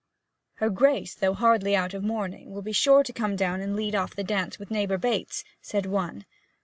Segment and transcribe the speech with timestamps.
[0.55, 3.93] 'Her Grace, though hardly out of mourning, will be sure to come down and lead
[3.93, 6.25] off the dance with neighbour Bates,' said one.